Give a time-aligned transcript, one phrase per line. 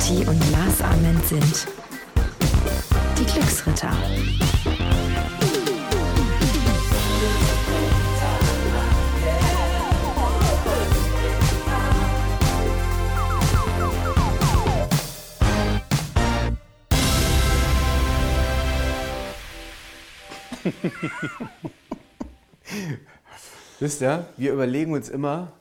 [0.00, 1.66] Kati und Lars Ament sind
[3.18, 3.92] die Glücksritter.
[23.80, 25.52] Wisst ihr, wir überlegen uns immer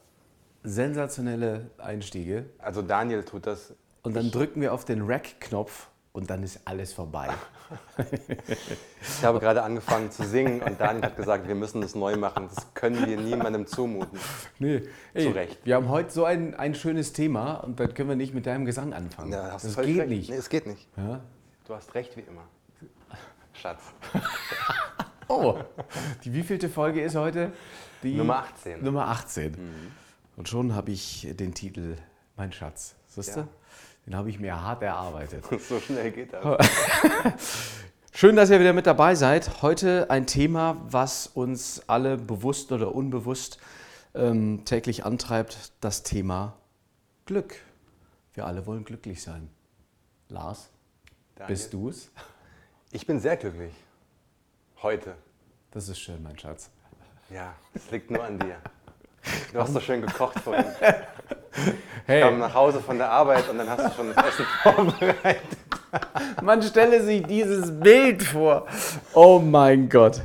[0.64, 3.74] sensationelle Einstiege Also Daniel tut das.
[4.04, 7.30] Und dann drücken wir auf den Rack-Knopf und dann ist alles vorbei.
[9.02, 12.50] Ich habe gerade angefangen zu singen und Daniel hat gesagt, wir müssen das neu machen.
[12.54, 14.18] Das können wir niemandem zumuten.
[14.58, 14.82] Nee,
[15.14, 15.60] ey, Zu Recht.
[15.66, 18.66] Wir haben heute so ein, ein schönes Thema und dann können wir nicht mit deinem
[18.66, 19.32] Gesang anfangen.
[19.32, 20.10] Ja, das völlig geht recht.
[20.10, 20.30] nicht.
[20.32, 20.88] Nee, es geht nicht.
[20.98, 21.22] Ja?
[21.66, 22.44] Du hast recht wie immer.
[23.54, 23.82] Schatz.
[25.32, 25.60] Oh,
[26.24, 27.52] die wievielte Folge ist heute?
[28.02, 28.84] Die Nummer 18.
[28.84, 29.56] Nummer 18.
[30.38, 31.98] Und schon habe ich den Titel
[32.36, 32.96] Mein Schatz.
[33.10, 33.42] Siehst du?
[33.42, 33.48] Ja.
[34.06, 35.44] Den habe ich mir hart erarbeitet.
[35.68, 36.60] So schnell geht das.
[38.14, 39.62] Schön, dass ihr wieder mit dabei seid.
[39.62, 43.60] Heute ein Thema, was uns alle bewusst oder unbewusst
[44.14, 46.56] ähm, täglich antreibt, das Thema
[47.26, 47.56] Glück.
[48.34, 49.50] Wir alle wollen glücklich sein.
[50.28, 50.70] Lars,
[51.36, 51.56] Daniel.
[51.56, 52.12] bist du es?
[52.92, 53.74] Ich bin sehr glücklich.
[54.82, 55.16] Heute.
[55.72, 56.70] Das ist schön, mein Schatz.
[57.30, 58.58] Ja, es liegt nur an dir.
[59.54, 60.66] Du hast so schön gekocht vorhin.
[62.06, 64.46] Hey, Ich kam nach Hause von der Arbeit und dann hast du schon das Essen
[64.64, 65.42] vorbereitet.
[66.42, 68.66] man stelle sich dieses Bild vor.
[69.14, 70.22] Oh mein Gott.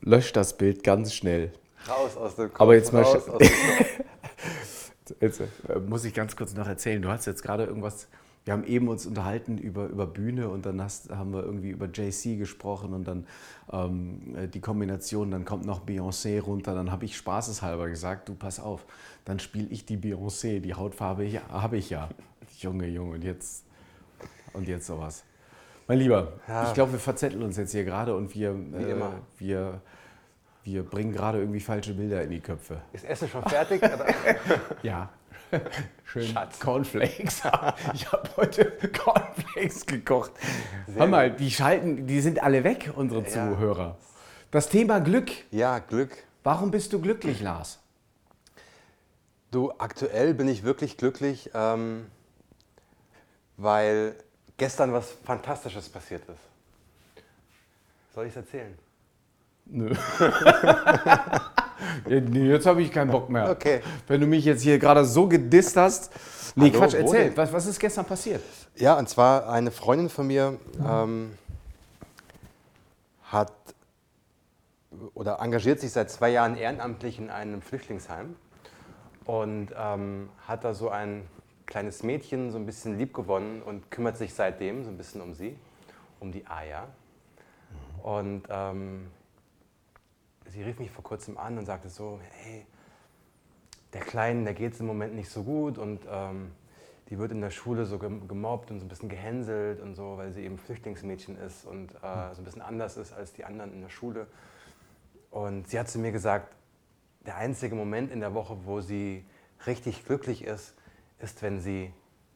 [0.00, 1.52] Lösch das Bild ganz schnell.
[1.88, 2.60] Raus aus dem Kopf.
[2.60, 3.48] Aber jetzt mal raus sch- aus dem
[5.20, 5.46] Jetzt äh,
[5.86, 7.00] muss ich ganz kurz noch erzählen.
[7.00, 8.08] Du hast jetzt gerade irgendwas.
[8.48, 11.84] Wir haben eben uns unterhalten über, über Bühne und dann hast, haben wir irgendwie über
[11.84, 13.26] JC gesprochen und dann
[13.70, 16.74] ähm, äh, die Kombination, dann kommt noch Beyoncé runter.
[16.74, 18.86] Dann habe ich spaßeshalber gesagt, du pass auf,
[19.26, 22.08] dann spiele ich die Beyoncé, die Hautfarbe habe ich ja.
[22.60, 23.66] Junge, Junge, und jetzt,
[24.54, 25.24] und jetzt sowas.
[25.86, 26.68] Mein Lieber, Ja.
[26.68, 28.96] ich glaube, wir verzetteln uns jetzt hier gerade und wir, äh,
[29.36, 29.82] wir,
[30.64, 32.80] wir bringen gerade irgendwie falsche Bilder in die Köpfe.
[32.94, 33.82] Ist Essen schon fertig?
[34.82, 35.10] Ja.
[36.04, 36.60] Schön Schatz.
[36.60, 37.42] Cornflakes.
[37.94, 40.32] Ich habe heute Cornflakes gekocht.
[40.86, 43.28] Sehr Hör mal, die schalten, die sind alle weg, unsere Ja.
[43.28, 43.96] Zuhörer.
[44.50, 45.30] Das Thema Glück.
[45.50, 46.16] Ja, Glück.
[46.44, 47.78] Warum bist du glücklich, Lars?
[49.50, 52.06] Du, aktuell bin ich wirklich glücklich, ähm,
[53.56, 54.14] weil
[54.56, 56.38] gestern was Fantastisches passiert ist.
[58.14, 58.78] Soll ich es erzählen?
[59.66, 59.94] Nö.
[62.08, 63.50] Jetzt habe ich keinen Bock mehr.
[63.50, 63.80] Okay.
[64.06, 66.10] Wenn du mich jetzt hier gerade so gedisst hast.
[66.54, 67.36] Nee, Hallo, Quatsch, erzähl.
[67.36, 68.42] Was, was ist gestern passiert?
[68.76, 71.32] Ja, und zwar eine Freundin von mir ähm,
[73.24, 73.52] hat
[75.14, 78.36] oder engagiert sich seit zwei Jahren ehrenamtlich in einem Flüchtlingsheim
[79.24, 81.22] und ähm, hat da so ein
[81.66, 85.34] kleines Mädchen so ein bisschen lieb gewonnen und kümmert sich seitdem so ein bisschen um
[85.34, 85.56] sie,
[86.18, 86.88] um die Aya.
[88.02, 89.08] Und ähm,
[90.48, 92.66] sie rief mich vor kurzem an und sagte so, hey,
[93.92, 96.52] der Kleinen, der geht es im Moment nicht so gut und ähm,
[97.08, 100.18] die wird in der Schule so gem- gemobbt und so ein bisschen gehänselt und so,
[100.18, 103.72] weil sie eben Flüchtlingsmädchen ist und äh, so ein bisschen anders ist als die anderen
[103.72, 104.26] in der Schule.
[105.30, 106.54] Und sie hat zu mir gesagt,
[107.26, 109.24] der einzige Moment in der Woche, wo sie
[109.66, 110.74] richtig glücklich ist,
[111.18, 111.92] ist, wenn sie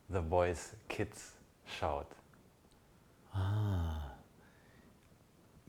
[0.08, 1.32] The Voice Kids
[1.66, 2.06] schaut.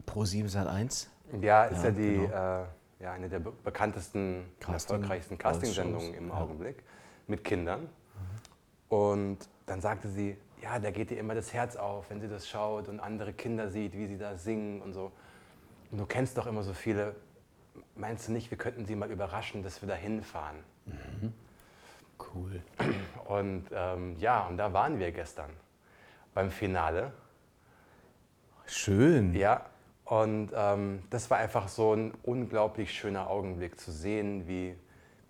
[0.06, 1.10] Pro 7 Sat 1.
[1.42, 2.62] Ja, ist Ja, ja, die, genau.
[2.62, 2.66] äh,
[3.00, 6.36] ja eine der be bekanntesten, Casting- erfolgreichsten Castingsendungen im ja.
[6.36, 6.84] Augenblick
[7.28, 7.90] mit Kindern.
[8.90, 12.48] Und dann sagte sie, ja, da geht ihr immer das Herz auf, wenn sie das
[12.48, 15.12] schaut und andere Kinder sieht, wie sie da singen und so.
[15.92, 17.16] Und du kennst doch immer so viele.
[17.96, 20.58] Meinst du nicht, wir könnten sie mal überraschen, dass wir da hinfahren?
[22.34, 22.62] Cool.
[23.26, 25.50] Und ähm, ja, und da waren wir gestern
[26.34, 27.12] beim Finale.
[28.66, 29.34] Schön.
[29.36, 29.66] Ja,
[30.06, 34.76] und ähm, das war einfach so ein unglaublich schöner Augenblick zu sehen, wie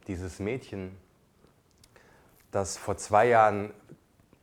[0.07, 0.97] dieses Mädchen,
[2.51, 3.71] das vor zwei Jahren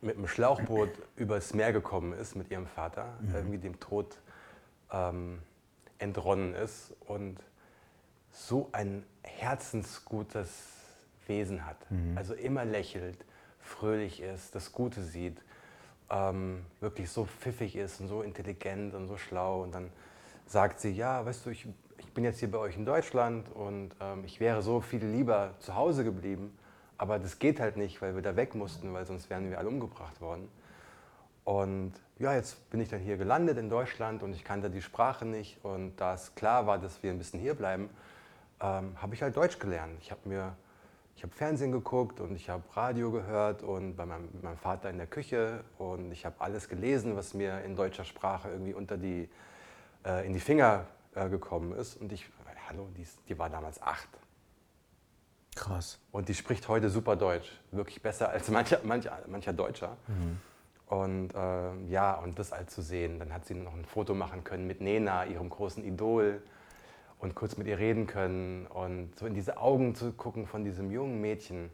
[0.01, 4.17] mit einem Schlauchboot übers Meer gekommen ist mit ihrem Vater, irgendwie dem Tod
[4.91, 5.39] ähm,
[5.99, 7.37] entronnen ist und
[8.31, 10.49] so ein herzensgutes
[11.27, 11.77] Wesen hat.
[12.15, 13.23] Also immer lächelt,
[13.59, 15.37] fröhlich ist, das Gute sieht,
[16.09, 19.61] ähm, wirklich so pfiffig ist und so intelligent und so schlau.
[19.61, 19.91] Und dann
[20.45, 21.67] sagt sie, ja, weißt du, ich,
[21.97, 25.53] ich bin jetzt hier bei euch in Deutschland und ähm, ich wäre so viel lieber
[25.59, 26.57] zu Hause geblieben,
[26.97, 29.69] aber das geht halt nicht, weil wir da weg mussten, weil sonst wären wir alle
[29.69, 30.49] umgebracht worden.
[31.43, 35.25] Und ja, jetzt bin ich dann hier gelandet in Deutschland und ich kannte die Sprache
[35.25, 35.63] nicht.
[35.63, 37.89] Und da es klar war, dass wir ein bisschen hier bleiben,
[38.61, 39.97] ähm, habe ich halt Deutsch gelernt.
[40.01, 40.55] Ich habe mir,
[41.15, 44.97] ich habe Fernsehen geguckt und ich habe Radio gehört und bei meinem, meinem, Vater in
[44.97, 49.27] der Küche und ich habe alles gelesen, was mir in deutscher Sprache irgendwie unter die,
[50.05, 51.97] äh, in die Finger äh, gekommen ist.
[51.97, 52.29] Und ich,
[52.69, 54.09] hallo, die, die war damals acht.
[55.55, 55.99] Krass.
[56.11, 59.97] Und die spricht heute super Deutsch, wirklich besser als mancher, mancher, mancher Deutscher.
[60.07, 60.39] Mhm.
[60.87, 63.19] Und äh, ja, und das all zu sehen.
[63.19, 66.41] Dann hat sie noch ein Foto machen können mit Nena, ihrem großen Idol,
[67.21, 70.91] und kurz mit ihr reden können und so in diese Augen zu gucken von diesem
[70.91, 71.69] jungen Mädchen,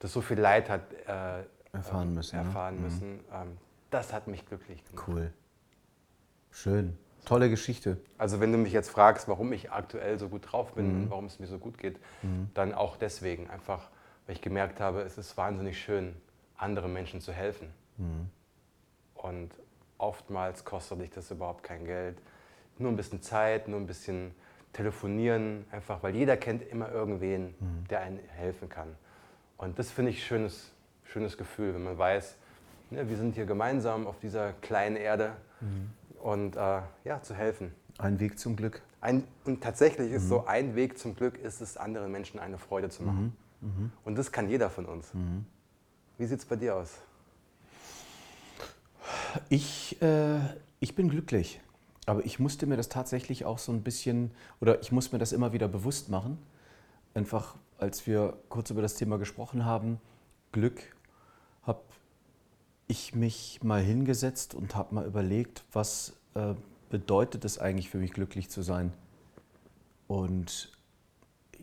[0.00, 2.36] das so viel Leid hat äh, erfahren müssen.
[2.36, 2.80] Erfahren ne?
[2.82, 3.12] müssen.
[3.12, 3.20] Mhm.
[3.32, 3.58] Ähm,
[3.90, 5.08] das hat mich glücklich gemacht.
[5.08, 5.32] Cool.
[6.50, 6.98] Schön.
[7.24, 7.98] Tolle Geschichte.
[8.18, 11.02] Also wenn du mich jetzt fragst, warum ich aktuell so gut drauf bin mhm.
[11.02, 12.50] und warum es mir so gut geht, mhm.
[12.54, 13.48] dann auch deswegen.
[13.50, 13.88] Einfach,
[14.26, 16.16] weil ich gemerkt habe, es ist wahnsinnig schön,
[16.56, 17.68] anderen Menschen zu helfen.
[17.98, 18.30] Mhm.
[19.14, 19.50] Und
[19.98, 22.16] oftmals kostet dich das überhaupt kein Geld.
[22.78, 24.34] Nur ein bisschen Zeit, nur ein bisschen
[24.72, 27.86] telefonieren, einfach, weil jeder kennt immer irgendwen, mhm.
[27.90, 28.88] der einem helfen kann.
[29.58, 30.72] Und das finde ich ein schönes,
[31.04, 32.36] schönes Gefühl, wenn man weiß,
[32.90, 35.90] ne, wir sind hier gemeinsam auf dieser kleinen Erde mhm.
[36.22, 37.72] Und äh, ja, zu helfen.
[37.98, 38.82] Ein Weg zum Glück.
[39.00, 40.28] Ein, und tatsächlich ist mhm.
[40.28, 43.36] so, ein Weg zum Glück ist es, anderen Menschen eine Freude zu machen.
[43.60, 43.68] Mhm.
[43.68, 43.92] Mhm.
[44.04, 45.12] Und das kann jeder von uns.
[45.14, 45.44] Mhm.
[46.18, 47.00] Wie sieht es bei dir aus?
[49.48, 50.38] Ich, äh,
[50.80, 51.60] ich bin glücklich.
[52.06, 55.32] Aber ich musste mir das tatsächlich auch so ein bisschen, oder ich muss mir das
[55.32, 56.38] immer wieder bewusst machen.
[57.14, 60.00] Einfach, als wir kurz über das Thema gesprochen haben,
[60.52, 60.80] Glück,
[61.62, 61.80] habe
[62.90, 66.54] ich mich mal hingesetzt und habe mal überlegt, was äh,
[66.90, 68.92] bedeutet es eigentlich für mich, glücklich zu sein.
[70.08, 70.72] Und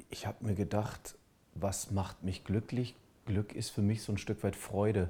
[0.09, 1.15] ich habe mir gedacht,
[1.53, 2.95] was macht mich glücklich?
[3.25, 5.09] Glück ist für mich so ein Stück weit Freude.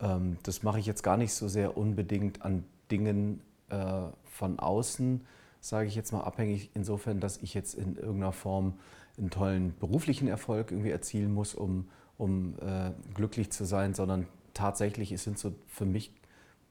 [0.00, 5.26] Ähm, das mache ich jetzt gar nicht so sehr unbedingt an Dingen äh, von außen,
[5.60, 8.78] sage ich jetzt mal, abhängig insofern, dass ich jetzt in irgendeiner Form
[9.18, 14.26] einen tollen beruflichen Erfolg irgendwie erzielen muss, um, um äh, glücklich zu sein, sondern
[14.58, 16.12] tatsächlich es sind so für mich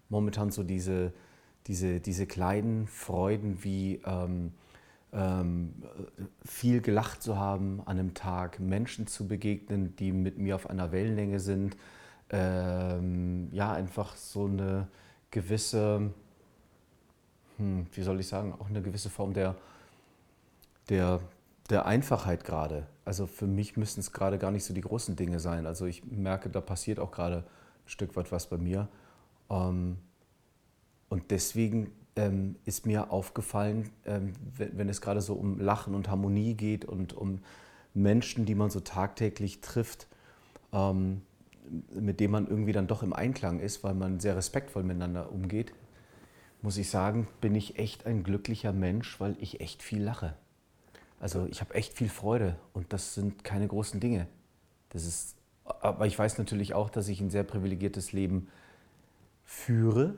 [0.10, 1.14] momentan so diese,
[1.68, 4.54] diese, diese kleinen Freuden wie ähm,
[5.14, 5.74] ähm,
[6.46, 10.92] viel gelacht zu haben an einem Tag, Menschen zu begegnen, die mit mir auf einer
[10.92, 11.78] Wellenlänge sind,
[12.30, 14.88] ähm, ja, einfach so eine
[15.32, 16.14] gewisse
[17.58, 19.56] hm, wie soll ich sagen, auch eine gewisse Form der,
[20.90, 21.20] der,
[21.70, 22.88] der Einfachheit gerade.
[23.04, 25.66] Also für mich müssen es gerade gar nicht so die großen Dinge sein.
[25.66, 27.44] Also ich merke, da passiert auch gerade
[27.88, 28.88] Stück weit was bei mir.
[29.50, 29.98] Ähm,
[31.10, 36.10] und deswegen ähm, ist mir aufgefallen, ähm, wenn, wenn es gerade so um Lachen und
[36.10, 37.40] Harmonie geht und um
[37.94, 40.08] Menschen, die man so tagtäglich trifft,
[41.92, 45.74] mit denen man irgendwie dann doch im Einklang ist, weil man sehr respektvoll miteinander umgeht,
[46.62, 50.36] muss ich sagen, bin ich echt ein glücklicher Mensch, weil ich echt viel lache.
[51.20, 54.28] Also ich habe echt viel Freude und das sind keine großen Dinge.
[54.90, 55.37] Das ist,
[55.82, 58.48] aber ich weiß natürlich auch, dass ich ein sehr privilegiertes Leben
[59.44, 60.16] führe.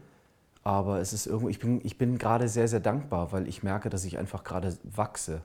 [0.63, 3.89] Aber es ist irgendwo, ich bin, ich bin gerade sehr, sehr dankbar, weil ich merke,
[3.89, 5.41] dass ich einfach gerade wachse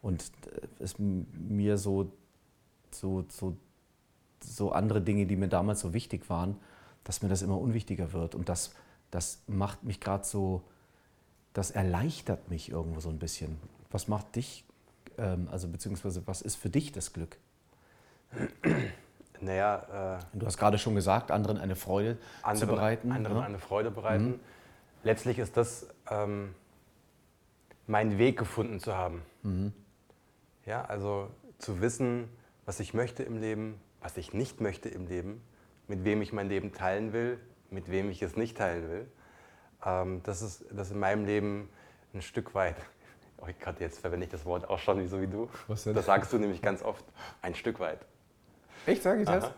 [0.00, 2.10] und äh, es mir so,
[2.90, 3.56] so, so,
[4.40, 6.56] so andere Dinge, die mir damals so wichtig waren,
[7.04, 8.34] dass mir das immer unwichtiger wird.
[8.34, 8.74] Und das
[9.14, 10.62] das macht mich gerade so,
[11.52, 13.58] das erleichtert mich irgendwo so ein bisschen.
[13.92, 14.64] Was macht dich,
[15.18, 17.38] ähm, also beziehungsweise was ist für dich das Glück?
[19.44, 23.12] Naja, äh, du hast gerade schon gesagt, anderen eine Freude andere, zu bereiten.
[23.12, 23.44] Anderen ja?
[23.44, 24.26] eine Freude bereiten.
[24.26, 24.40] Mhm.
[25.02, 26.54] Letztlich ist das ähm,
[27.86, 29.22] mein Weg gefunden zu haben.
[29.42, 29.72] Mhm.
[30.64, 32.28] Ja, also zu wissen,
[32.64, 35.42] was ich möchte im Leben, was ich nicht möchte im Leben,
[35.88, 37.38] mit wem ich mein Leben teilen will,
[37.70, 39.06] mit wem ich es nicht teilen will.
[39.84, 41.68] Ähm, das ist das in meinem Leben
[42.14, 42.76] ein Stück weit.
[43.36, 45.50] Oh, gerade jetzt verwende ich das Wort auch schon so wie du.
[45.68, 47.04] Das sagst du nämlich ganz oft.
[47.42, 47.98] Ein Stück weit.
[48.86, 49.44] Echt, sage ich das?
[49.44, 49.54] Ja.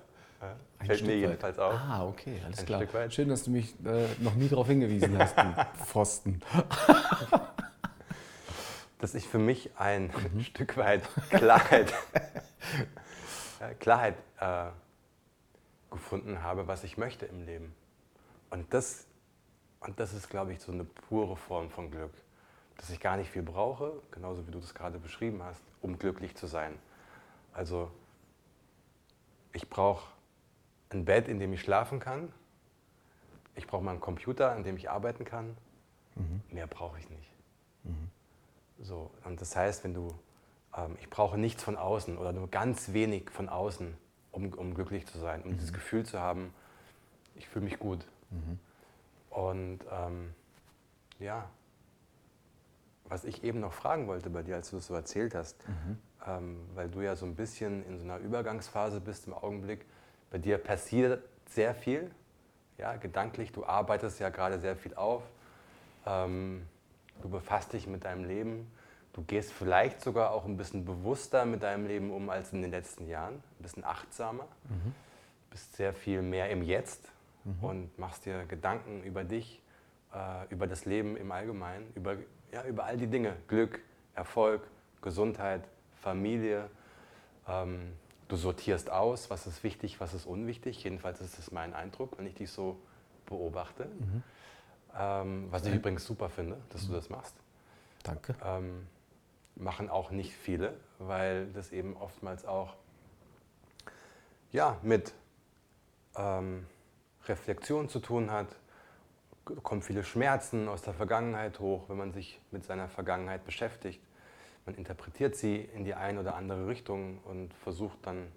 [0.85, 1.75] Fällt Stück mir jedenfalls auf.
[1.75, 3.11] Ah, okay, alles ein klar.
[3.11, 6.43] Schön, dass du mich äh, noch nie darauf hingewiesen hast, du Pfosten.
[8.99, 10.41] dass ich für mich ein mhm.
[10.45, 11.93] Stück weit Klarheit,
[13.81, 14.67] Klarheit äh,
[15.91, 17.75] gefunden habe, was ich möchte im Leben.
[18.51, 19.07] Und das,
[19.81, 22.13] und das ist, glaube ich, so eine pure Form von Glück.
[22.77, 26.37] Dass ich gar nicht viel brauche, genauso wie du das gerade beschrieben hast, um glücklich
[26.37, 26.75] zu sein.
[27.55, 27.91] Also
[29.57, 30.07] ich brauche
[30.91, 32.33] ein Bett, in dem ich schlafen kann.
[33.55, 35.57] Ich brauche mal einen Computer, an dem ich arbeiten kann.
[36.15, 36.43] Mhm.
[36.51, 37.31] Mehr brauche ich nicht.
[37.85, 38.11] Mhm.
[38.79, 40.09] So, und das heißt, wenn du,
[40.77, 43.97] ähm, ich brauche nichts von außen oder nur ganz wenig von außen,
[44.31, 45.55] um, um glücklich zu sein, um mhm.
[45.55, 46.53] dieses Gefühl zu haben,
[47.35, 48.07] ich fühle mich gut.
[48.31, 48.59] Mhm.
[49.31, 50.35] Und ähm,
[51.19, 51.49] ja,
[53.09, 55.99] was ich eben noch fragen wollte bei dir, als du das so erzählt hast, mhm.
[56.27, 59.85] ähm, weil du ja so ein bisschen in so einer Übergangsphase bist im Augenblick,
[60.31, 62.11] bei dir passiert sehr viel,
[62.79, 65.23] ja, gedanklich, du arbeitest ja gerade sehr viel auf,
[66.05, 66.67] ähm,
[67.23, 68.71] du befasst dich mit deinem Leben,
[69.13, 72.71] du gehst vielleicht sogar auch ein bisschen bewusster mit deinem Leben um als in den
[72.71, 74.95] letzten Jahren, ein bisschen achtsamer, mhm.
[75.51, 77.11] bist sehr viel mehr im Jetzt
[77.45, 77.65] mhm.
[77.65, 79.63] und machst dir Gedanken über dich,
[80.13, 82.17] äh, über das Leben im Allgemeinen, über,
[82.57, 83.81] ja, über all die Dinge, Glück,
[84.15, 84.63] Erfolg,
[85.03, 85.63] Gesundheit,
[86.01, 86.71] Familie.
[87.47, 87.93] Ähm,
[88.29, 90.83] du sortierst aus, was ist wichtig, was ist unwichtig.
[90.83, 92.79] Jedenfalls ist das mein Eindruck, wenn ich dich so
[93.27, 93.85] beobachte.
[93.85, 94.23] Mhm.
[94.99, 96.89] Ähm, was ich übrigens super finde, dass mhm.
[96.89, 97.37] du das machst.
[98.03, 98.35] Danke.
[98.43, 98.87] Ähm,
[99.55, 102.75] machen auch nicht viele, weil das eben oftmals auch
[104.51, 105.13] ja, mit
[106.17, 106.65] ähm,
[107.27, 108.49] Reflexion zu tun hat.
[109.63, 114.01] Kommen viele Schmerzen aus der Vergangenheit hoch, wenn man sich mit seiner Vergangenheit beschäftigt.
[114.65, 118.33] Man interpretiert sie in die eine oder andere Richtung und versucht dann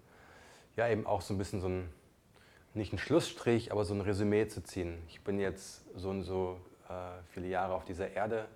[0.76, 1.92] ja eben auch so ein bisschen so ein,
[2.74, 5.02] nicht einen Schlussstrich, aber so ein Resümee zu ziehen.
[5.08, 6.92] Ich bin jetzt so und so äh,
[7.32, 8.46] viele Jahre auf dieser Erde.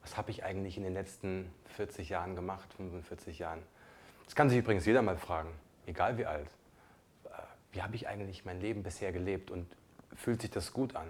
[0.00, 3.62] Was habe ich eigentlich in den letzten 40 Jahren gemacht, 45 Jahren?
[4.24, 5.50] Das kann sich übrigens jeder mal fragen,
[5.84, 6.48] egal wie alt.
[7.24, 7.28] Äh,
[7.72, 9.66] wie habe ich eigentlich mein Leben bisher gelebt und
[10.14, 11.08] fühlt sich das gut an?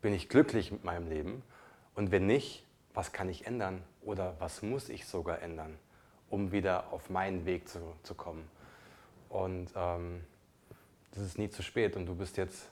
[0.00, 1.42] Bin ich glücklich mit meinem Leben?
[1.94, 2.64] Und wenn nicht,
[2.94, 5.78] was kann ich ändern oder was muss ich sogar ändern,
[6.30, 8.48] um wieder auf meinen Weg zu, zu kommen?
[9.28, 10.24] Und ähm,
[11.12, 12.68] das ist nie zu spät und du bist jetzt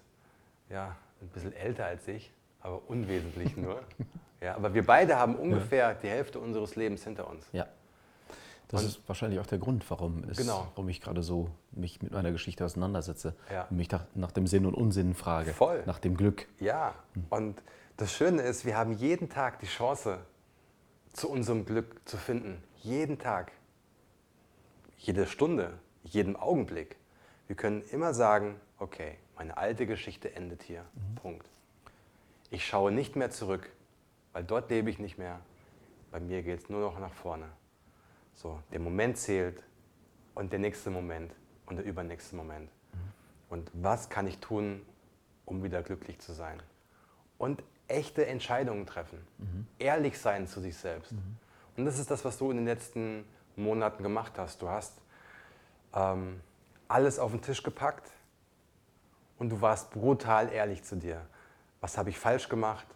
[0.70, 3.82] ja, ein bisschen älter als ich, aber unwesentlich nur.
[4.40, 5.94] ja, aber wir beide haben ungefähr ja.
[5.94, 7.46] die Hälfte unseres Lebens hinter uns.
[7.52, 7.66] Ja.
[8.68, 10.66] Das und ist wahrscheinlich auch der Grund, warum, es, genau.
[10.74, 13.66] warum ich gerade so mich mit meiner Geschichte auseinandersetze ja.
[13.70, 15.52] und mich nach, nach, dem Sinn und Unsinn frage.
[15.52, 15.84] Voll.
[15.86, 16.48] Nach dem Glück.
[16.58, 17.26] Ja, hm.
[17.30, 17.62] und
[17.96, 20.18] das Schöne ist, wir haben jeden Tag die Chance,
[21.12, 22.62] zu unserem Glück zu finden.
[22.82, 23.52] Jeden Tag.
[24.98, 26.96] Jede Stunde, jeden Augenblick.
[27.46, 30.82] Wir können immer sagen, okay, meine alte Geschichte endet hier.
[30.82, 31.14] Mhm.
[31.14, 31.50] Punkt.
[32.50, 33.70] Ich schaue nicht mehr zurück,
[34.32, 35.40] weil dort lebe ich nicht mehr.
[36.10, 37.46] Bei mir geht es nur noch nach vorne.
[38.36, 39.62] So, der Moment zählt
[40.34, 41.32] und der nächste Moment
[41.64, 42.70] und der übernächste Moment.
[42.92, 42.98] Mhm.
[43.48, 44.82] Und was kann ich tun,
[45.46, 46.62] um wieder glücklich zu sein?
[47.38, 49.66] Und echte Entscheidungen treffen, mhm.
[49.78, 51.12] ehrlich sein zu sich selbst.
[51.12, 51.36] Mhm.
[51.78, 53.24] Und das ist das, was du in den letzten
[53.56, 54.60] Monaten gemacht hast.
[54.60, 55.00] Du hast
[55.94, 56.40] ähm,
[56.88, 58.10] alles auf den Tisch gepackt
[59.38, 61.24] und du warst brutal ehrlich zu dir.
[61.80, 62.86] Was habe ich falsch gemacht?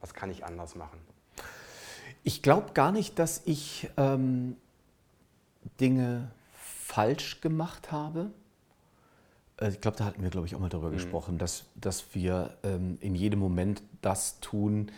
[0.00, 1.00] Was kann ich anders machen?
[2.26, 4.56] Ich glaube gar nicht, dass ich ähm,
[5.80, 8.32] Dinge falsch gemacht habe.
[9.60, 10.94] Äh, ich glaube, da hatten wir, glaube ich, auch mal darüber mhm.
[10.94, 14.90] gesprochen, dass, dass wir ähm, in jedem Moment das tun,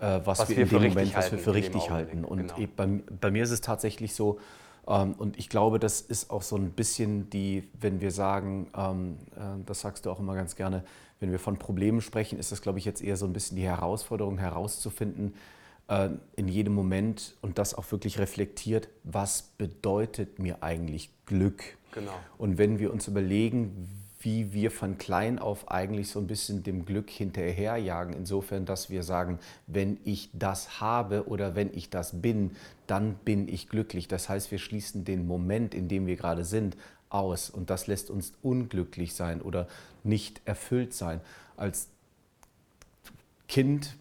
[0.00, 2.24] äh, was, was, wir in dem Moment, was wir für richtig halten.
[2.24, 2.68] Und genau.
[2.74, 2.86] bei,
[3.20, 4.40] bei, mir ist es tatsächlich so,
[4.88, 9.18] ähm, und ich glaube, das ist auch so ein bisschen die, wenn wir sagen, ähm,
[9.36, 10.84] äh, das sagst du auch immer ganz gerne,
[11.20, 13.64] wenn wir von Problemen sprechen, ist das, glaube ich, jetzt eher so ein bisschen die
[13.64, 15.34] Herausforderung herauszufinden,
[16.36, 21.62] in jedem Moment und das auch wirklich reflektiert, was bedeutet mir eigentlich Glück?
[21.92, 22.14] Genau.
[22.38, 23.88] Und wenn wir uns überlegen,
[24.20, 29.02] wie wir von klein auf eigentlich so ein bisschen dem Glück hinterherjagen, insofern, dass wir
[29.02, 32.52] sagen, wenn ich das habe oder wenn ich das bin,
[32.86, 34.08] dann bin ich glücklich.
[34.08, 36.76] Das heißt, wir schließen den Moment, in dem wir gerade sind,
[37.10, 39.68] aus und das lässt uns unglücklich sein oder
[40.02, 41.20] nicht erfüllt sein.
[41.56, 41.88] Als
[43.48, 43.96] Kind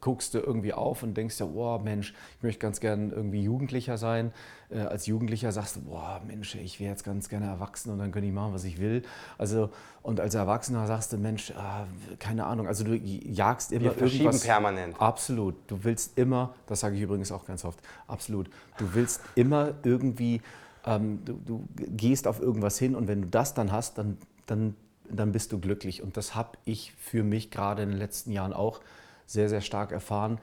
[0.00, 3.98] guckst du irgendwie auf und denkst ja, oh Mensch, ich möchte ganz gern irgendwie Jugendlicher
[3.98, 4.32] sein.
[4.70, 8.12] Äh, als Jugendlicher sagst du, boah Mensch, ich wäre jetzt ganz gerne erwachsen und dann
[8.12, 9.02] könnte ich machen, was ich will.
[9.36, 9.70] Also,
[10.02, 11.86] und als Erwachsener sagst du, Mensch, ah,
[12.18, 14.42] keine Ahnung, also du jagst immer Wir irgendwas.
[14.42, 15.00] permanent.
[15.00, 15.54] Absolut.
[15.66, 20.40] Du willst immer, das sage ich übrigens auch ganz oft, absolut, du willst immer irgendwie,
[20.84, 24.74] ähm, du, du gehst auf irgendwas hin und wenn du das dann hast, dann, dann
[25.10, 26.02] dann bist du glücklich.
[26.02, 28.80] Und das habe ich für mich gerade in den letzten Jahren auch
[29.28, 30.40] sehr, sehr stark erfahren,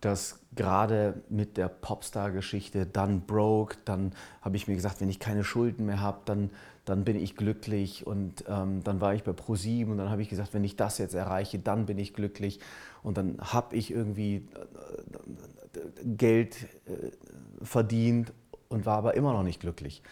[0.00, 4.12] dass gerade mit der Popstar-Geschichte dann broke, dann
[4.42, 6.50] habe ich mir gesagt, wenn ich keine Schulden mehr habe, dann,
[6.84, 8.06] dann bin ich glücklich.
[8.06, 10.98] Und ähm, dann war ich bei ProSieben und dann habe ich gesagt, wenn ich das
[10.98, 12.60] jetzt erreiche, dann bin ich glücklich.
[13.02, 14.46] Und dann habe ich irgendwie
[15.74, 17.10] äh, Geld äh,
[17.62, 18.32] verdient
[18.68, 20.02] und war aber immer noch nicht glücklich.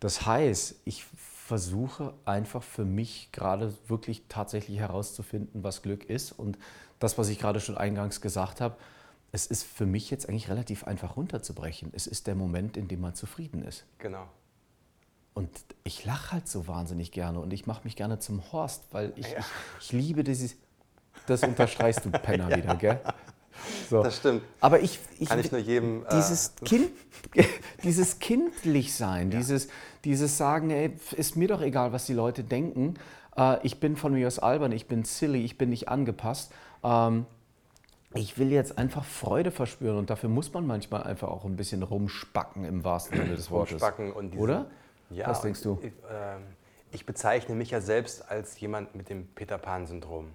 [0.00, 1.04] Das heißt, ich
[1.48, 6.58] versuche einfach für mich gerade wirklich tatsächlich herauszufinden, was Glück ist und
[6.98, 8.76] das, was ich gerade schon eingangs gesagt habe,
[9.30, 11.92] es ist für mich jetzt eigentlich relativ einfach runterzubrechen.
[11.94, 13.84] Es ist der Moment, in dem man zufrieden ist.
[13.98, 14.26] Genau.
[15.34, 15.50] Und
[15.84, 19.30] ich lache halt so wahnsinnig gerne und ich mache mich gerne zum Horst, weil ich,
[19.30, 19.38] ja.
[19.38, 19.46] ich,
[19.80, 20.56] ich, liebe dieses,
[21.26, 22.56] das unterstreichst du Penner ja.
[22.56, 23.00] wieder, gell?
[23.88, 24.02] So.
[24.02, 24.42] Das stimmt.
[24.60, 26.90] Aber ich, ich Kann ich nur jedem, äh, dieses Kind,
[27.84, 29.68] dieses kindlich sein, dieses,
[30.04, 32.94] dieses sagen, ey, ist mir doch egal, was die Leute denken.
[33.36, 36.52] Äh, ich bin von mir aus albern, ich bin silly, ich bin nicht angepasst.
[36.84, 37.26] Ähm,
[38.14, 41.82] ich will jetzt einfach Freude verspüren und dafür muss man manchmal einfach auch ein bisschen
[41.82, 43.72] rumspacken im wahrsten Sinne des Wortes.
[43.74, 44.66] Rumspacken und diese- Oder?
[45.10, 45.78] Ja, Was denkst du?
[45.82, 46.42] Ich, ähm,
[46.90, 50.28] ich bezeichne mich ja selbst als jemand mit dem Peter Pan-Syndrom.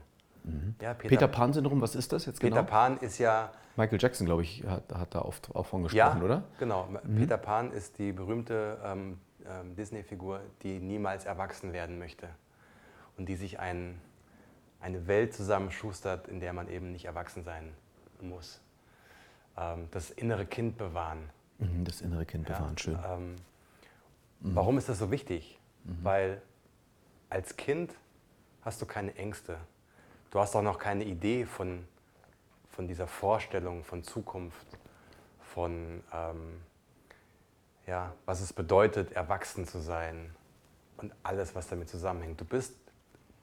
[0.81, 1.09] Ja, Peter, Mhm.
[1.09, 2.69] Peter Pan-Syndrom, was ist das jetzt Peter genau?
[2.69, 6.21] Pan ist ja, Michael Jackson, glaube ich, hat, hat da oft auch von ja, gesprochen,
[6.23, 6.43] oder?
[6.59, 6.87] genau.
[7.17, 12.27] Peter Pan ist die berühmte ähm, ähm, Disney-Figur, die niemals erwachsen werden möchte
[13.17, 13.99] und die sich ein,
[14.83, 17.73] eine Welt zusammenschustert, in der man eben nicht erwachsen sein
[18.21, 18.59] muss.
[19.57, 21.29] Ähm, das innere Kind bewahren.
[21.59, 22.99] Mhm, Das innere Kind Ja, bewahren, schön.
[23.05, 23.35] Ähm,
[24.45, 25.57] Warum ist das so wichtig?
[25.85, 26.41] Weil
[27.29, 27.95] als Kind
[28.61, 29.57] hast du keine Ängste.
[30.31, 31.87] Du hast auch noch keine Idee von,
[32.69, 34.67] von dieser Vorstellung von Zukunft,
[35.53, 36.61] von ähm,
[37.87, 40.35] ja, was es bedeutet, erwachsen zu sein
[40.97, 42.41] und alles, was damit zusammenhängt.
[42.41, 42.75] Du bist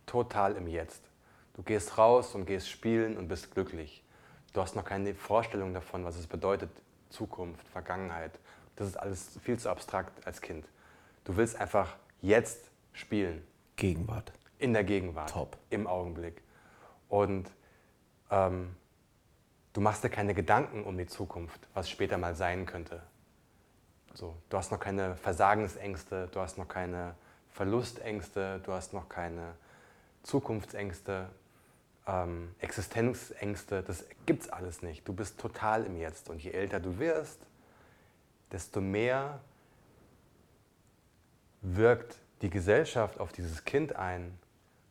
[0.04, 1.09] total im Jetzt.
[1.54, 4.02] Du gehst raus und gehst spielen und bist glücklich.
[4.52, 6.70] Du hast noch keine Vorstellung davon, was es bedeutet,
[7.10, 8.38] Zukunft, Vergangenheit.
[8.76, 10.66] Das ist alles viel zu abstrakt als Kind.
[11.24, 14.32] Du willst einfach jetzt spielen, Gegenwart.
[14.58, 15.56] in der Gegenwart, Top.
[15.70, 16.42] im Augenblick.
[17.08, 17.50] Und
[18.30, 18.74] ähm,
[19.72, 23.02] du machst dir keine Gedanken um die Zukunft, was später mal sein könnte.
[24.14, 27.14] So, du hast noch keine Versagensängste, du hast noch keine
[27.50, 29.54] Verlustängste, du hast noch keine
[30.22, 31.28] Zukunftsängste,
[32.06, 33.82] ähm, Existenzängste.
[33.82, 35.06] Das gibt's alles nicht.
[35.06, 36.30] Du bist total im Jetzt.
[36.30, 37.40] Und je älter du wirst,
[38.52, 39.40] desto mehr
[41.62, 44.38] wirkt die Gesellschaft auf dieses Kind ein,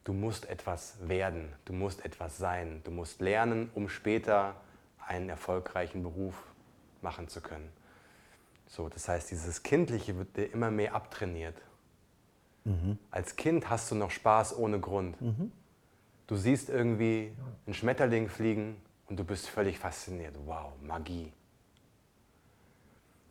[0.03, 4.55] du musst etwas werden, du musst etwas sein, du musst lernen, um später
[5.05, 6.35] einen erfolgreichen Beruf
[7.01, 7.71] machen zu können.
[8.67, 11.55] So, das heißt, dieses Kindliche wird dir immer mehr abtrainiert.
[13.11, 15.15] Als Kind hast du noch Spaß ohne Grund.
[16.27, 17.31] Du siehst irgendwie
[17.65, 20.35] einen Schmetterling fliegen und du bist völlig fasziniert.
[20.45, 21.33] Wow, Magie.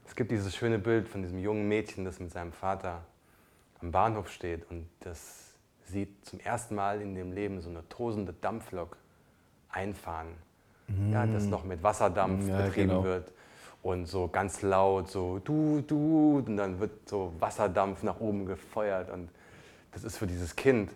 [0.07, 3.05] Es gibt dieses schöne Bild von diesem jungen Mädchen, das mit seinem Vater
[3.81, 5.53] am Bahnhof steht und das
[5.85, 8.97] sieht zum ersten Mal in dem Leben so eine tosende Dampflok
[9.69, 10.35] einfahren.
[11.13, 13.05] Ja, das noch mit Wasserdampf Ja, betrieben genau.
[13.05, 13.31] wird
[13.89, 19.11] und so ganz laut so du, du und dann wird so Wasserdampf nach oben gefeuert
[19.11, 19.31] und
[19.93, 20.91] das ist für dieses Kind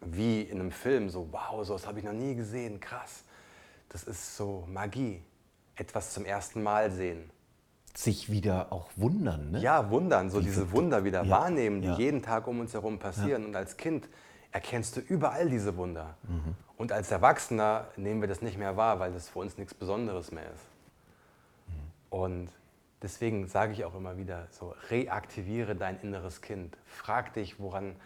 [0.00, 3.24] wie in einem Film so wow, sowas habe ich noch nie gesehen, krass.
[3.88, 5.22] Das ist so Magie,
[5.76, 7.30] etwas zum ersten Mal sehen.
[7.94, 9.60] Sich wieder auch wundern, ne?
[9.60, 11.96] Ja, wundern, so diese Wunder wieder Ja, wahrnehmen, die ja.
[11.96, 13.44] jeden Tag um uns herum passieren.
[13.46, 14.08] Und als Kind
[14.52, 16.16] erkennst du überall diese Wunder.
[16.22, 16.54] Mhm.
[16.76, 20.30] Und als Erwachsener nehmen wir das nicht mehr wahr, weil das für uns nichts Besonderes
[20.30, 20.77] mehr ist.
[22.10, 22.50] Und
[23.02, 26.76] deswegen sage ich auch immer wieder, so reaktiviere dein inneres Kind.
[26.86, 27.96] Frag dich, woran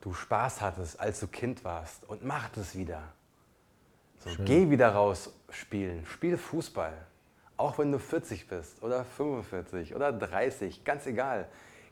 [0.00, 3.02] du Spaß hattest, als du Kind warst und mach das wieder.
[4.18, 6.94] So, geh wieder raus spielen, spiel Fußball.
[7.56, 11.48] Auch wenn du 40 bist oder 45 oder 30, ganz egal.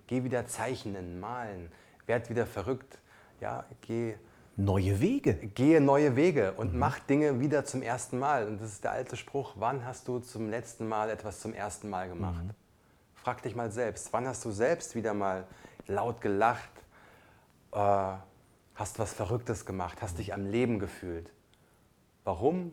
[0.07, 1.71] Geh wieder zeichnen, malen,
[2.07, 2.99] werd wieder verrückt.
[3.41, 4.17] Ja, geh,
[4.65, 5.35] Neue Wege.
[5.35, 8.47] gehe neue Wege und mach Dinge wieder zum ersten Mal.
[8.47, 11.91] Und das ist der alte Spruch, wann hast du zum letzten Mal etwas zum ersten
[11.91, 12.45] Mal gemacht?
[13.17, 15.49] Frag dich mal selbst, wann hast du selbst wieder mal
[15.89, 16.71] laut gelacht,
[17.73, 17.79] äh,
[18.77, 21.29] hast was Verrücktes gemacht, hast dich am Leben gefühlt?
[22.23, 22.73] Warum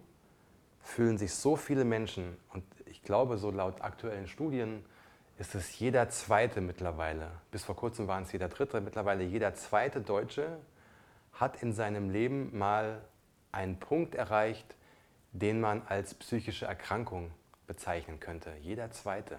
[0.84, 4.86] fühlen sich so viele Menschen, und ich glaube, so laut aktuellen Studien
[5.39, 10.02] ist es jeder zweite mittlerweile, bis vor kurzem waren es jeder dritte, mittlerweile jeder zweite
[10.02, 10.60] Deutsche
[11.39, 13.02] hat in seinem Leben mal
[13.52, 14.75] einen Punkt erreicht,
[15.32, 17.32] den man als psychische Erkrankung
[17.67, 18.52] bezeichnen könnte.
[18.62, 19.38] Jeder zweite.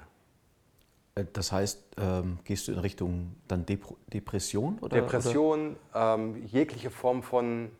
[1.14, 4.78] Äh, Das heißt, ähm, gehst du in Richtung dann Depro Depression?
[4.78, 7.70] Oder, Depression, ähm, jegliche Form von,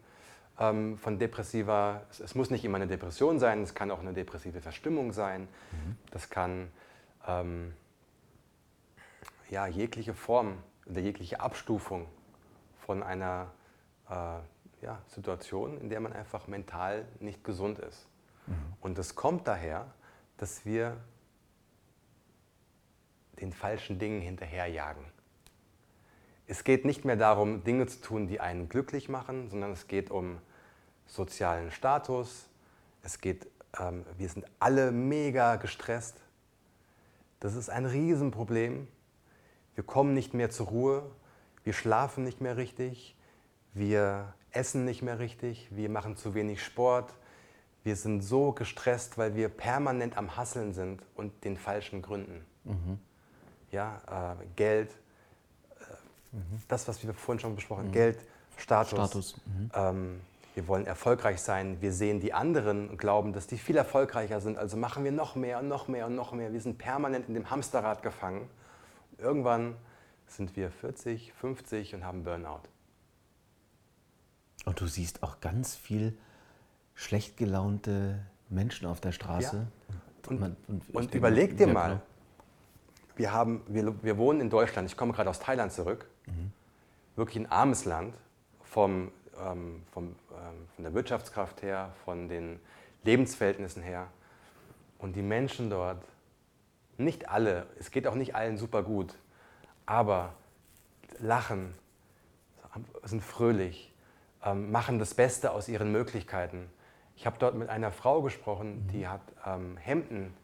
[0.59, 4.13] ähm, von depressiver, es, es muss nicht immer eine Depression sein, es kann auch eine
[4.13, 5.49] depressive Verstimmung sein,
[6.11, 6.69] das kann
[7.27, 7.73] ähm,
[9.49, 12.07] ja, jegliche Form oder jegliche Abstufung
[12.85, 13.53] von einer
[14.11, 18.07] äh, ja, Situation, in der man einfach mental nicht gesund ist.
[18.81, 19.87] Und das kommt daher,
[20.37, 20.97] dass wir
[23.41, 25.05] den falschen Dingen hinterherjagen.
[26.47, 30.11] Es geht nicht mehr darum, Dinge zu tun, die einen glücklich machen, sondern es geht
[30.11, 30.39] um
[31.07, 32.49] sozialen Status.
[33.03, 33.47] Es geht,
[33.79, 36.21] ähm, wir sind alle mega gestresst.
[37.39, 38.89] Das ist ein Riesenproblem.
[39.75, 41.11] Wir kommen nicht mehr zur Ruhe.
[41.63, 43.17] Wir schlafen nicht mehr richtig.
[43.75, 45.69] Wir essen nicht mehr richtig.
[45.71, 47.13] Wir machen zu wenig Sport.
[47.83, 52.45] Wir sind so gestresst, weil wir permanent am Hasseln sind und den falschen Gründen.
[53.71, 56.37] Ja, äh, Geld, äh,
[56.69, 58.19] das, was wir vorhin schon besprochen haben, Geld,
[58.57, 58.91] Status.
[58.91, 59.41] Status,
[59.75, 60.21] Ähm,
[60.55, 61.81] wir wollen erfolgreich sein.
[61.81, 64.59] Wir sehen die anderen und glauben, dass die viel erfolgreicher sind.
[64.59, 66.53] Also machen wir noch mehr und noch mehr und noch mehr.
[66.53, 68.51] Wir sind permanent in dem Hamsterrad gefangen.
[69.19, 69.77] Irgendwann
[70.27, 72.63] sind wir 40, 50 und haben Burnout.
[74.65, 76.17] Und du siehst auch ganz viel
[76.95, 79.57] schlecht gelaunte Menschen auf der Straße.
[79.57, 79.97] Ja.
[80.29, 82.01] Und, man- und und denke, überleg dir mal,
[83.17, 86.07] wir, haben, wir, wir wohnen in Deutschland, ich komme gerade aus Thailand zurück,
[87.17, 88.15] wirklich ein armes Land,
[88.63, 92.61] vom, ähm, vom, ähm, von der Wirtschaftskraft her, von den
[93.03, 94.07] Lebensverhältnissen her.
[94.99, 96.05] Und die Menschen dort,
[96.99, 99.15] nicht alle, es geht auch nicht allen super gut,
[99.87, 100.35] aber
[101.19, 101.75] lachen,
[103.03, 103.90] sind fröhlich,
[104.45, 106.71] ähm, machen das Beste aus ihren Möglichkeiten.
[107.17, 110.35] Ich habe dort mit einer Frau gesprochen, die hat ähm, Hemden,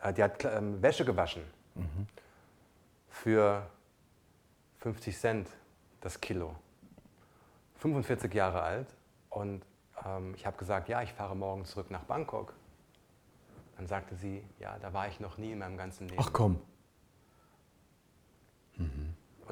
[0.00, 1.42] äh, die hat ähm, Wäsche gewaschen
[3.08, 3.66] für
[4.78, 5.48] 50 Cent
[6.00, 6.54] das Kilo.
[7.76, 8.88] 45 Jahre alt
[9.30, 9.62] und
[10.04, 12.54] ähm, ich habe gesagt, ja, ich fahre morgen zurück nach Bangkok.
[13.76, 16.22] Dann sagte sie, ja, da war ich noch nie in meinem ganzen Leben.
[16.24, 16.60] Ach komm.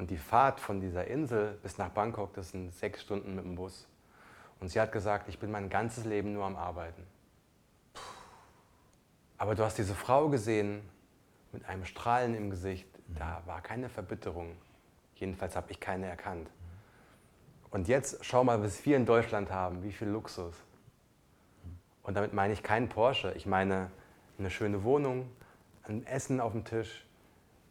[0.01, 3.53] Und die Fahrt von dieser Insel bis nach Bangkok, das sind sechs Stunden mit dem
[3.53, 3.87] Bus.
[4.59, 7.05] Und sie hat gesagt, ich bin mein ganzes Leben nur am Arbeiten.
[9.37, 10.81] Aber du hast diese Frau gesehen
[11.51, 12.87] mit einem Strahlen im Gesicht.
[13.09, 14.55] Da war keine Verbitterung.
[15.17, 16.49] Jedenfalls habe ich keine erkannt.
[17.69, 20.55] Und jetzt schau mal, was wir in Deutschland haben, wie viel Luxus.
[22.01, 23.33] Und damit meine ich keinen Porsche.
[23.33, 23.91] Ich meine
[24.39, 25.29] eine schöne Wohnung,
[25.83, 27.05] ein Essen auf dem Tisch.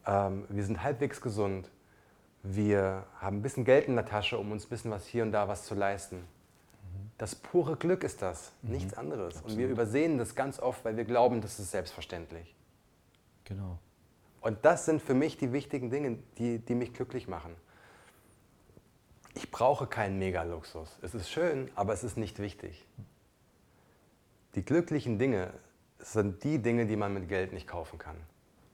[0.07, 1.73] Ähm, wir sind halbwegs gesund.
[2.43, 5.33] Wir haben ein bisschen Geld in der Tasche, um uns ein bisschen was hier und
[5.33, 6.25] da was zu leisten.
[7.19, 9.43] Das pure Glück ist das, nichts anderes.
[9.43, 12.55] Und wir übersehen das ganz oft, weil wir glauben, das ist selbstverständlich.
[13.45, 13.79] Genau.
[14.41, 17.55] Und das sind für mich die wichtigen Dinge, die, die mich glücklich machen.
[19.35, 20.99] Ich brauche keinen Megaluxus.
[21.03, 22.87] Es ist schön, aber es ist nicht wichtig.
[24.55, 25.53] Die glücklichen Dinge
[25.99, 28.17] sind die Dinge, die man mit Geld nicht kaufen kann.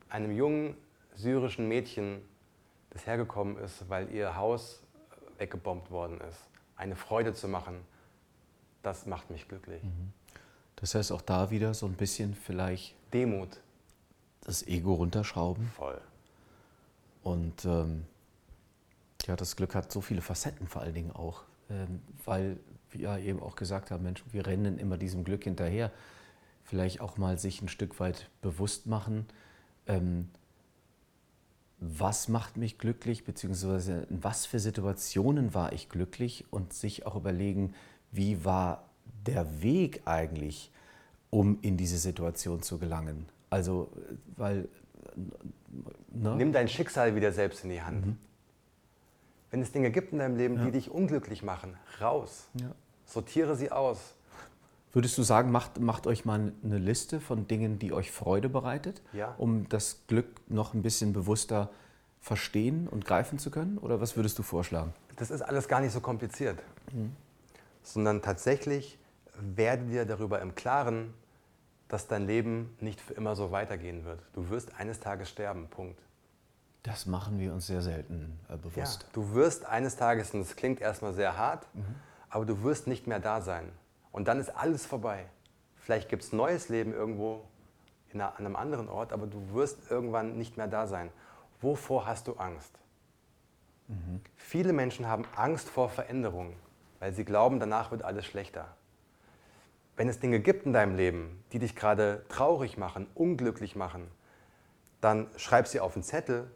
[0.09, 0.76] Einem jungen
[1.16, 2.22] syrischen Mädchen,
[2.96, 4.80] das hergekommen ist, weil ihr Haus
[5.38, 6.38] weggebombt worden ist,
[6.76, 7.80] eine Freude zu machen,
[8.82, 9.82] das macht mich glücklich.
[10.76, 13.61] Das heißt auch da wieder so ein bisschen vielleicht Demut,
[14.40, 15.66] das Ego runterschrauben.
[15.76, 16.00] voll.
[17.22, 18.06] Und ähm,
[19.26, 21.42] ja, das Glück hat so viele Facetten vor allen Dingen auch.
[21.68, 22.59] Ähm, weil
[22.90, 25.90] wir ja eben auch gesagt haben, Mensch, wir rennen immer diesem Glück hinterher.
[26.64, 29.26] Vielleicht auch mal sich ein Stück weit bewusst machen,
[29.87, 30.30] ähm,
[31.78, 37.16] was macht mich glücklich, beziehungsweise in was für Situationen war ich glücklich und sich auch
[37.16, 37.74] überlegen,
[38.12, 38.84] wie war
[39.26, 40.72] der Weg eigentlich,
[41.30, 43.26] um in diese Situation zu gelangen.
[43.50, 43.90] Also,
[44.36, 44.68] weil...
[46.12, 46.36] Ne?
[46.36, 48.16] Nimm dein Schicksal wieder selbst in die Hand.
[49.50, 52.48] Wenn es Dinge gibt in deinem Leben, die dich unglücklich machen, raus.
[52.60, 52.72] Ja.
[53.04, 54.15] Sortiere sie aus.
[54.96, 59.02] Würdest du sagen, macht, macht euch mal eine Liste von Dingen, die euch Freude bereitet,
[59.12, 59.35] Ja.
[59.37, 61.68] um das Glück noch ein bisschen bewusster
[62.18, 63.76] verstehen und greifen zu können?
[63.76, 64.94] Oder was würdest du vorschlagen?
[65.16, 66.62] Das ist alles gar nicht so kompliziert.
[67.82, 68.98] Sondern tatsächlich
[69.38, 71.12] werde dir darüber im Klaren,
[71.88, 74.22] dass dein Leben nicht für immer so weitergehen wird.
[74.32, 76.00] Du wirst eines Tages sterben, Punkt.
[76.85, 79.02] Das machen wir uns sehr selten äh, bewusst.
[79.02, 81.66] Ja, du wirst eines Tages, und das klingt erstmal sehr hart,
[82.30, 83.70] aber du wirst nicht mehr da sein.
[84.16, 85.26] Und dann ist alles vorbei.
[85.76, 87.44] Vielleicht gibt es neues Leben irgendwo
[88.11, 91.11] in einer, an einem anderen Ort, aber du wirst irgendwann nicht mehr da sein.
[91.61, 92.72] Wovor hast du Angst?
[94.37, 96.55] Viele Menschen haben Angst vor Veränderung,
[96.98, 98.74] weil sie glauben, danach wird alles schlechter.
[99.98, 104.11] Wenn es Dinge gibt in deinem Leben, die dich gerade traurig machen, unglücklich machen,
[105.02, 106.50] dann schreib sie auf einen Zettel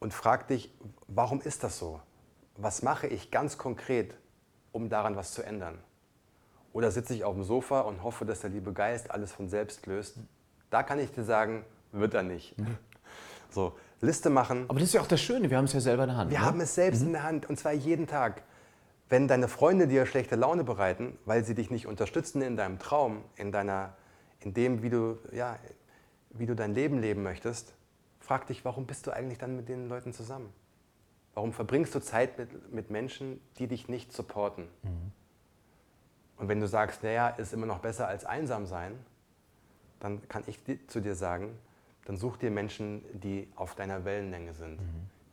[0.00, 0.70] und frag dich,
[1.06, 2.02] warum ist das so?
[2.56, 4.14] Was mache ich ganz konkret,
[4.70, 5.78] um daran was zu ändern?
[6.72, 9.86] Oder sitze ich auf dem Sofa und hoffe, dass der liebe Geist alles von selbst
[9.86, 10.18] löst?
[10.70, 12.54] Da kann ich dir sagen, wird er nicht.
[13.50, 14.64] So, Liste machen.
[14.68, 16.30] Aber das ist ja auch das Schöne, wir haben es ja selber in der Hand.
[16.30, 16.44] Wir ne?
[16.46, 18.42] haben es selbst in der Hand und zwar jeden Tag.
[19.10, 23.22] Wenn deine Freunde dir schlechte Laune bereiten, weil sie dich nicht unterstützen in deinem Traum,
[23.36, 23.94] in, deiner,
[24.40, 25.58] in dem, wie du, ja,
[26.30, 27.74] wie du dein Leben leben möchtest,
[28.20, 30.48] frag dich, warum bist du eigentlich dann mit den Leuten zusammen?
[31.34, 34.68] Warum verbringst du Zeit mit, mit Menschen, die dich nicht supporten?
[36.42, 38.98] Und wenn du sagst, naja, ist immer noch besser als einsam sein,
[40.00, 41.56] dann kann ich zu dir sagen,
[42.04, 44.80] dann such dir Menschen, die auf deiner Wellenlänge sind,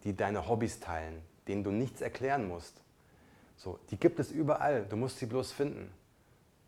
[0.03, 2.83] die deine Hobbys teilen, denen du nichts erklären musst.
[3.57, 5.89] So, die gibt es überall, du musst sie bloß finden.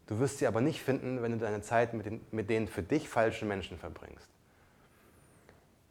[0.07, 2.81] Du wirst sie aber nicht finden, wenn du deine Zeit mit den, mit den für
[2.81, 4.27] dich falschen Menschen verbringst.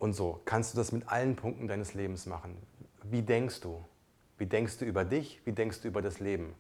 [0.01, 2.57] Und so kannst du das mit allen Punkten deines Lebens machen.
[3.05, 3.85] Wie denkst du?
[4.39, 5.41] Wie denkst du über dich?
[5.45, 6.57] Wie denkst du über das Leben?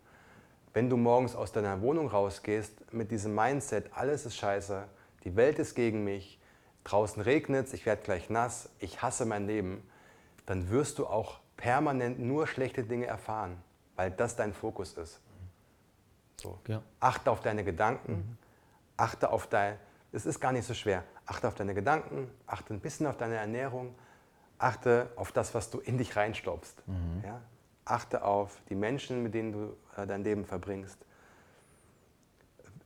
[0.72, 4.84] Wenn du morgens aus deiner Wohnung rausgehst mit diesem Mindset, alles ist scheiße,
[5.24, 6.40] die Welt ist gegen mich,
[6.84, 9.82] draußen regnet es, ich werde gleich nass, ich hasse mein Leben,
[10.46, 13.56] dann wirst du auch permanent nur schlechte Dinge erfahren,
[13.96, 15.20] weil das dein Fokus ist.
[16.40, 16.58] So.
[16.68, 16.82] Ja.
[17.00, 18.38] Achte auf deine Gedanken, mhm.
[18.96, 19.76] achte auf dein,
[20.12, 23.36] es ist gar nicht so schwer, achte auf deine Gedanken, achte ein bisschen auf deine
[23.36, 23.94] Ernährung,
[24.58, 26.86] achte auf das, was du in dich reinstopfst.
[26.86, 27.22] Mhm.
[27.24, 27.40] Ja?
[27.90, 30.98] Achte auf die Menschen, mit denen du äh, dein Leben verbringst.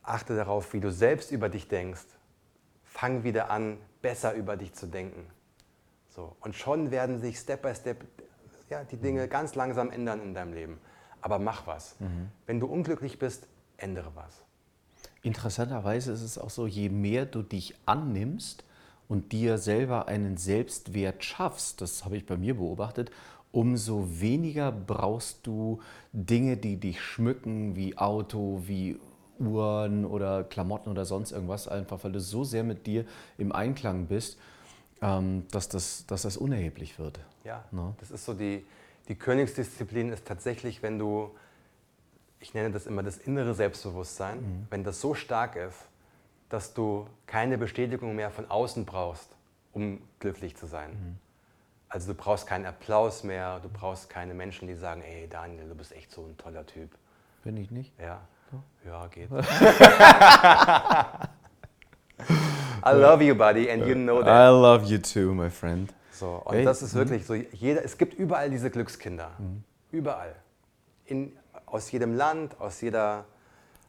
[0.02, 2.06] Achte darauf, wie du selbst über dich denkst.
[2.84, 5.26] Fang wieder an, besser über dich zu denken.
[6.08, 6.36] So.
[6.40, 8.04] Und schon werden sich Step by Step
[8.70, 9.30] ja, die Dinge mhm.
[9.30, 10.78] ganz langsam ändern in deinem Leben.
[11.20, 11.96] Aber mach was.
[12.00, 12.28] Mhm.
[12.46, 14.42] Wenn du unglücklich bist, ändere was.
[15.22, 18.64] Interessanterweise ist es auch so, je mehr du dich annimmst
[19.08, 23.10] und dir selber einen Selbstwert schaffst, das habe ich bei mir beobachtet,
[23.54, 25.80] umso weniger brauchst du
[26.12, 28.98] Dinge, die dich schmücken, wie Auto, wie
[29.38, 33.04] Uhren oder Klamotten oder sonst irgendwas, einfach weil du so sehr mit dir
[33.38, 34.38] im Einklang bist,
[35.02, 37.20] ähm, dass, das, dass das unerheblich wird.
[37.44, 37.64] Ja?
[37.70, 37.94] Ne?
[38.00, 38.64] das ist so die,
[39.08, 41.30] die Königsdisziplin ist tatsächlich, wenn du
[42.40, 44.66] ich nenne das immer das innere Selbstbewusstsein, mhm.
[44.68, 45.78] wenn das so stark ist,
[46.50, 49.30] dass du keine Bestätigung mehr von außen brauchst,
[49.72, 50.90] um glücklich zu sein.
[50.90, 51.23] Mhm.
[51.94, 55.76] Also du brauchst keinen Applaus mehr, du brauchst keine Menschen, die sagen, ey Daniel, du
[55.76, 56.90] bist echt so ein toller Typ.
[57.44, 57.92] Bin ich nicht?
[58.00, 58.20] Ja.
[58.50, 58.60] So?
[58.84, 59.30] Ja, geht.
[62.84, 64.28] I love you, buddy, and you know that.
[64.28, 65.94] I love you too, my friend.
[66.10, 66.64] So, und hey.
[66.64, 67.26] das ist wirklich mhm.
[67.26, 69.30] so, jeder, es gibt überall diese Glückskinder.
[69.38, 69.62] Mhm.
[69.92, 70.34] Überall.
[71.04, 73.24] In aus jedem Land, aus jeder,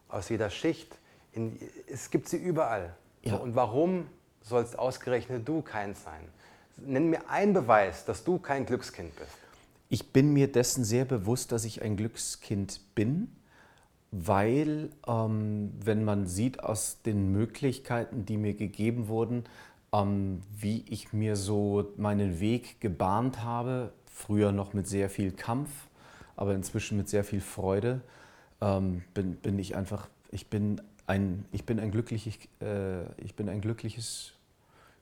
[0.09, 0.99] aus jeder Schicht.
[1.31, 1.57] In,
[1.91, 2.93] es gibt sie überall.
[3.23, 3.31] Ja.
[3.31, 4.07] So, und warum
[4.41, 6.29] sollst ausgerechnet du keins sein?
[6.77, 9.31] Nenn mir einen Beweis, dass du kein Glückskind bist.
[9.87, 13.29] Ich bin mir dessen sehr bewusst, dass ich ein Glückskind bin,
[14.11, 19.43] weil ähm, wenn man sieht aus den Möglichkeiten, die mir gegeben wurden,
[19.93, 25.69] ähm, wie ich mir so meinen Weg gebahnt habe, früher noch mit sehr viel Kampf,
[26.35, 28.01] aber inzwischen mit sehr viel Freude
[28.61, 33.49] ähm, bin, bin ich einfach, ich bin ein, ich bin ein, glückliches, äh, ich bin
[33.49, 34.33] ein glückliches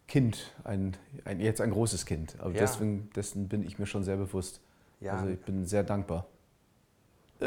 [0.07, 2.35] Kind, ein, ein, jetzt ein großes Kind.
[2.39, 2.59] Aber ja.
[2.59, 4.61] deswegen, dessen bin ich mir schon sehr bewusst.
[4.99, 5.13] Ja.
[5.13, 6.27] Also ich bin sehr dankbar.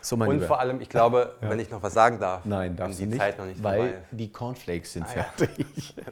[0.00, 0.46] so, Und Lieber.
[0.46, 1.50] vor allem, ich glaube, ja.
[1.50, 4.30] wenn ich noch was sagen darf, Nein, darf die nicht, Zeit noch nicht weil die
[4.30, 5.94] Cornflakes sind ah, fertig.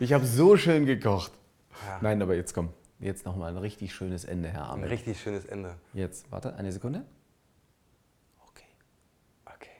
[0.00, 1.32] Ich habe so schön gekocht.
[2.00, 2.70] Nein, aber jetzt komm.
[3.00, 4.84] Jetzt nochmal ein richtig schönes Ende, Herr Armin.
[4.84, 5.74] Ein richtig schönes Ende.
[5.92, 7.04] Jetzt, warte, eine Sekunde.
[8.48, 8.64] Okay.
[9.44, 9.70] Okay.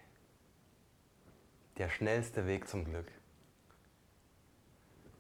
[1.79, 3.07] Der schnellste Weg zum Glück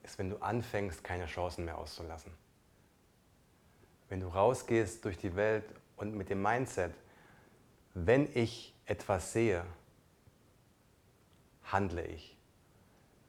[0.02, 2.32] ist, wenn du anfängst, keine Chancen mehr auszulassen.
[4.08, 5.64] Wenn du rausgehst durch die Welt
[5.96, 6.94] und mit dem Mindset,
[7.94, 9.64] wenn ich etwas sehe,
[11.62, 12.36] handle ich.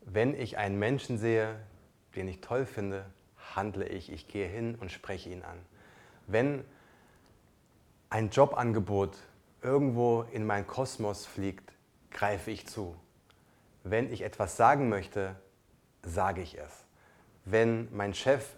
[0.02, 1.60] Wenn ich einen Menschen sehe,
[2.15, 3.06] den ich toll finde,
[3.56, 4.12] handle ich.
[4.12, 5.60] Ich gehe hin und spreche ihn an.
[6.26, 6.63] Wenn
[8.10, 9.18] ein Jobangebot
[9.62, 11.74] irgendwo in meinen Kosmos fliegt,
[12.10, 12.96] greife ich zu.
[13.84, 15.36] Wenn ich etwas sagen möchte,
[16.02, 16.86] sage ich es.
[17.46, 18.58] Wenn mein Chef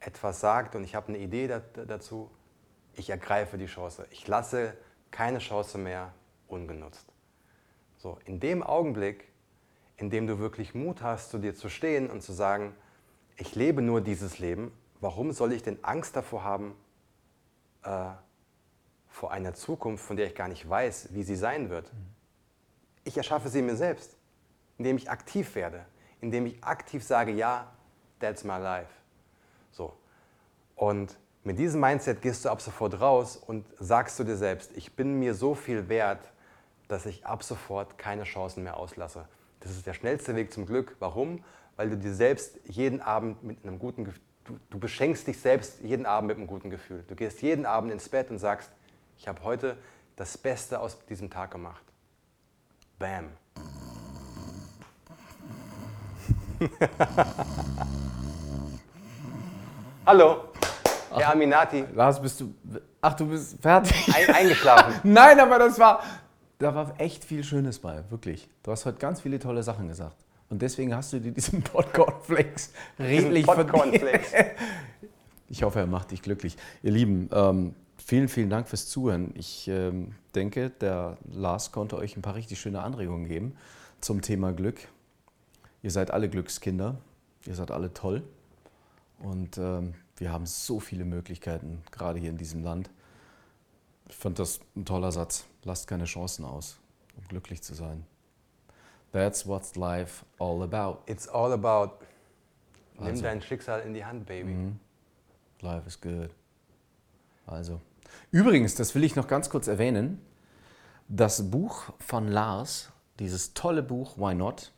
[0.00, 1.48] etwas sagt und ich habe eine Idee
[1.86, 2.30] dazu,
[2.94, 4.06] ich ergreife die Chance.
[4.10, 4.76] Ich lasse
[5.10, 6.12] keine Chance mehr
[6.48, 7.12] ungenutzt.
[7.96, 9.28] So, in dem Augenblick
[9.98, 12.74] indem du wirklich Mut hast, zu dir zu stehen und zu sagen,
[13.36, 16.74] ich lebe nur dieses Leben, warum soll ich denn Angst davor haben,
[17.82, 18.10] äh,
[19.08, 21.90] vor einer Zukunft, von der ich gar nicht weiß, wie sie sein wird?
[23.04, 24.16] Ich erschaffe sie mir selbst,
[24.78, 25.84] indem ich aktiv werde,
[26.20, 27.70] indem ich aktiv sage, ja,
[28.20, 28.90] that's my life.
[29.72, 29.92] So.
[30.74, 34.94] Und mit diesem Mindset gehst du ab sofort raus und sagst zu dir selbst, ich
[34.96, 36.32] bin mir so viel wert,
[36.88, 39.28] dass ich ab sofort keine Chancen mehr auslasse.
[39.60, 40.96] Das ist der schnellste Weg zum Glück.
[40.98, 41.44] Warum?
[41.76, 45.80] Weil du dir selbst jeden Abend mit einem guten Gefühl, du, du beschenkst dich selbst
[45.80, 47.04] jeden Abend mit einem guten Gefühl.
[47.06, 48.70] Du gehst jeden Abend ins Bett und sagst,
[49.16, 49.76] ich habe heute
[50.16, 51.84] das Beste aus diesem Tag gemacht.
[52.98, 53.30] Bam.
[60.06, 60.44] Hallo,
[61.10, 61.84] Herr Aminati.
[61.94, 62.54] Lars, bist du.
[63.00, 63.94] Ach, du bist fertig.
[64.14, 64.94] Ein, eingeschlafen.
[65.12, 66.02] Nein, aber das war
[66.58, 68.48] da war echt viel Schönes bei, wirklich.
[68.62, 70.16] Du hast heute ganz viele tolle Sachen gesagt.
[70.50, 74.32] Und deswegen hast du dir diesen Popcornflakes redlich Popcornflakes.
[75.48, 76.56] Ich hoffe, er macht dich glücklich.
[76.82, 79.32] Ihr Lieben, ähm, vielen, vielen Dank fürs Zuhören.
[79.34, 83.56] Ich ähm, denke, der Lars konnte euch ein paar richtig schöne Anregungen geben
[84.00, 84.80] zum Thema Glück.
[85.82, 86.96] Ihr seid alle Glückskinder,
[87.46, 88.22] ihr seid alle toll
[89.20, 92.90] und ähm, wir haben so viele Möglichkeiten, gerade hier in diesem Land.
[94.08, 95.44] Ich fand das ein toller Satz.
[95.64, 96.78] Lasst keine Chancen aus,
[97.16, 98.04] um glücklich zu sein.
[99.12, 101.02] That's what's life all about.
[101.06, 102.04] It's all about.
[102.98, 103.22] Nimm Also.
[103.22, 104.50] dein Schicksal in die Hand, Baby.
[104.52, 104.80] Mhm.
[105.60, 106.30] Life is good.
[107.46, 107.80] Also.
[108.30, 110.20] Übrigens, das will ich noch ganz kurz erwähnen.
[111.08, 114.72] Das Buch von Lars, dieses tolle Buch Why Not,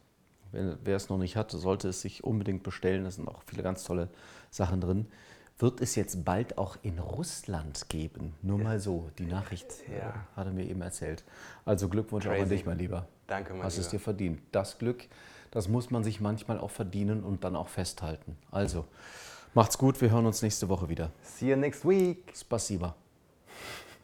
[0.52, 3.04] wer, wer es noch nicht hat, sollte es sich unbedingt bestellen.
[3.04, 4.10] Da sind auch viele ganz tolle
[4.52, 5.08] Sachen drin.
[5.58, 8.34] Wird es jetzt bald auch in Russland geben?
[8.42, 10.14] Nur mal so, die Nachricht äh, Ja.
[10.36, 11.24] hat er mir eben erzählt.
[11.64, 12.50] Also Glückwunsch auch an Crazy.
[12.58, 13.08] dich, mein Lieber.
[13.28, 14.04] Danke, mein Hast es dir Lieber.
[14.04, 14.42] verdient.
[14.52, 15.08] Das Glück,
[15.52, 18.38] das muss man sich manchmal auch verdienen und dann auch festhalten.
[18.52, 18.84] Also,
[19.54, 21.10] macht's gut, wir hören uns nächste Woche wieder.
[21.24, 22.34] See you next week.
[22.36, 22.94] Spasiba.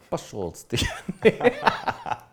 [0.09, 0.77] Пошел ты.